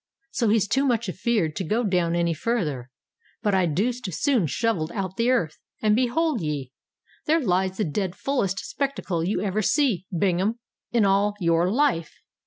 So 0.31 0.49
he's 0.49 0.67
too 0.67 0.83
much 0.87 1.07
afeared 1.07 1.55
to 1.57 1.63
go 1.63 1.83
down 1.83 2.15
any 2.15 2.33
farther; 2.33 2.89
but 3.43 3.53
I 3.53 3.67
deuced 3.67 4.11
soon 4.11 4.47
shovelled 4.47 4.91
out 4.95 5.15
the 5.15 5.29
earth—and, 5.29 5.95
behold 5.95 6.41
ye! 6.41 6.71
there 7.27 7.39
lies 7.39 7.77
the 7.77 7.85
dread 7.85 8.15
fullest 8.15 8.65
spectacle 8.65 9.23
you 9.23 9.41
ever 9.41 9.61
see, 9.61 10.07
Bingham, 10.11 10.57
in 10.91 11.05
all 11.05 11.35
your 11.39 11.69
life. 11.69 12.15